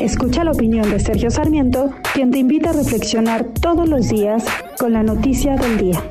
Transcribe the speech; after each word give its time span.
Escucha 0.00 0.44
la 0.44 0.52
opinión 0.52 0.90
de 0.90 0.98
Sergio 0.98 1.30
Sarmiento, 1.30 1.94
quien 2.14 2.30
te 2.30 2.38
invita 2.38 2.70
a 2.70 2.72
reflexionar 2.72 3.44
todos 3.60 3.86
los 3.86 4.08
días 4.08 4.42
con 4.78 4.94
la 4.94 5.02
noticia 5.02 5.56
del 5.56 5.76
día. 5.76 6.02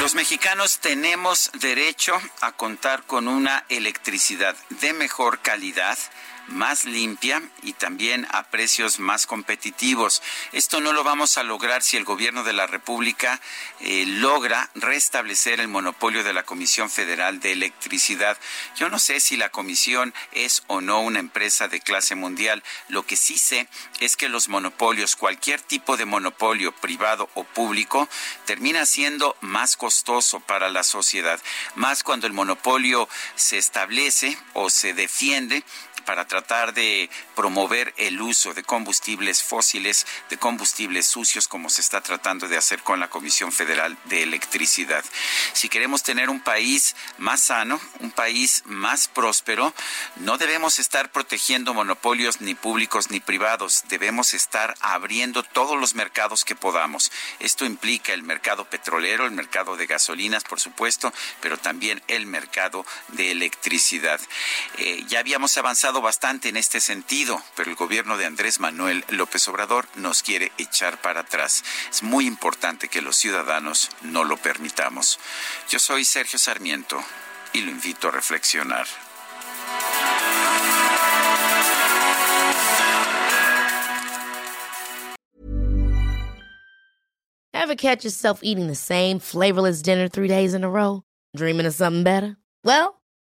Los 0.00 0.16
mexicanos 0.16 0.80
tenemos 0.80 1.52
derecho 1.60 2.12
a 2.40 2.50
contar 2.50 3.04
con 3.04 3.28
una 3.28 3.64
electricidad 3.68 4.56
de 4.80 4.92
mejor 4.92 5.38
calidad 5.38 5.96
más 6.48 6.84
limpia 6.84 7.42
y 7.62 7.72
también 7.72 8.26
a 8.30 8.44
precios 8.44 8.98
más 8.98 9.26
competitivos. 9.26 10.22
Esto 10.52 10.80
no 10.80 10.92
lo 10.92 11.04
vamos 11.04 11.38
a 11.38 11.42
lograr 11.42 11.82
si 11.82 11.96
el 11.96 12.04
gobierno 12.04 12.44
de 12.44 12.52
la 12.52 12.66
República 12.66 13.40
eh, 13.80 14.04
logra 14.06 14.70
restablecer 14.74 15.60
el 15.60 15.68
monopolio 15.68 16.24
de 16.24 16.32
la 16.32 16.44
Comisión 16.44 16.90
Federal 16.90 17.40
de 17.40 17.52
Electricidad. 17.52 18.38
Yo 18.76 18.88
no 18.88 18.98
sé 18.98 19.20
si 19.20 19.36
la 19.36 19.50
comisión 19.50 20.14
es 20.32 20.62
o 20.66 20.80
no 20.80 21.00
una 21.00 21.18
empresa 21.18 21.68
de 21.68 21.80
clase 21.80 22.14
mundial. 22.14 22.62
Lo 22.88 23.04
que 23.04 23.16
sí 23.16 23.38
sé 23.38 23.68
es 24.00 24.16
que 24.16 24.28
los 24.28 24.48
monopolios, 24.48 25.16
cualquier 25.16 25.60
tipo 25.60 25.96
de 25.96 26.04
monopolio 26.04 26.72
privado 26.72 27.28
o 27.34 27.44
público, 27.44 28.08
termina 28.44 28.86
siendo 28.86 29.36
más 29.40 29.76
costoso 29.76 30.40
para 30.40 30.68
la 30.68 30.82
sociedad, 30.82 31.40
más 31.74 32.02
cuando 32.02 32.26
el 32.26 32.32
monopolio 32.32 33.08
se 33.34 33.58
establece 33.58 34.38
o 34.54 34.70
se 34.70 34.94
defiende 34.94 35.64
para 36.06 36.24
tratar 36.26 36.72
de 36.72 37.10
promover 37.34 37.92
el 37.98 38.22
uso 38.22 38.54
de 38.54 38.62
combustibles 38.62 39.42
fósiles, 39.42 40.06
de 40.30 40.38
combustibles 40.38 41.06
sucios, 41.06 41.48
como 41.48 41.68
se 41.68 41.82
está 41.82 42.00
tratando 42.00 42.48
de 42.48 42.56
hacer 42.56 42.82
con 42.82 43.00
la 43.00 43.10
Comisión 43.10 43.52
Federal 43.52 43.98
de 44.04 44.22
Electricidad. 44.22 45.04
Si 45.52 45.68
queremos 45.68 46.02
tener 46.02 46.30
un 46.30 46.40
país 46.40 46.96
más 47.18 47.42
sano, 47.42 47.80
un 48.00 48.12
país 48.12 48.62
más 48.64 49.08
próspero, 49.08 49.74
no 50.16 50.38
debemos 50.38 50.78
estar 50.78 51.10
protegiendo 51.10 51.74
monopolios 51.74 52.40
ni 52.40 52.54
públicos 52.54 53.10
ni 53.10 53.20
privados, 53.20 53.84
debemos 53.88 54.32
estar 54.32 54.74
abriendo 54.80 55.42
todos 55.42 55.78
los 55.78 55.94
mercados 55.94 56.44
que 56.44 56.54
podamos. 56.54 57.10
Esto 57.40 57.64
implica 57.64 58.12
el 58.12 58.22
mercado 58.22 58.64
petrolero, 58.64 59.26
el 59.26 59.32
mercado 59.32 59.76
de 59.76 59.86
gasolinas, 59.86 60.44
por 60.44 60.60
supuesto, 60.60 61.12
pero 61.40 61.58
también 61.58 62.02
el 62.06 62.26
mercado 62.26 62.86
de 63.08 63.32
electricidad. 63.32 64.20
Eh, 64.78 65.04
ya 65.08 65.18
habíamos 65.18 65.56
avanzado 65.58 65.95
bastante 66.00 66.48
en 66.48 66.56
este 66.56 66.80
sentido, 66.80 67.42
pero 67.54 67.70
el 67.70 67.76
gobierno 67.76 68.16
de 68.16 68.26
Andrés 68.26 68.60
Manuel 68.60 69.04
López 69.08 69.46
Obrador 69.48 69.88
nos 69.96 70.22
quiere 70.22 70.52
echar 70.58 71.00
para 71.00 71.20
atrás. 71.20 71.64
Es 71.90 72.02
muy 72.02 72.26
importante 72.26 72.88
que 72.88 73.02
los 73.02 73.16
ciudadanos 73.16 73.90
no 74.02 74.24
lo 74.24 74.36
permitamos. 74.36 75.18
Yo 75.68 75.78
soy 75.78 76.04
Sergio 76.04 76.38
Sarmiento 76.38 77.02
y 77.52 77.60
lo 77.60 77.70
invito 77.70 78.08
a 78.08 78.10
reflexionar. 78.10 78.86
Ever 87.52 87.74
catch 87.74 88.04
yourself 88.04 88.40
eating 88.42 88.68
the 88.68 88.76
same 88.76 89.18
flavorless 89.18 89.82
dinner 89.82 90.08
three 90.08 90.28
days 90.28 90.54
in 90.54 90.62
a 90.62 90.70
row? 90.70 91.02
Dreaming 91.34 91.66
of 91.66 91.74
something 91.74 92.04
better? 92.04 92.36
Well, 92.62 92.95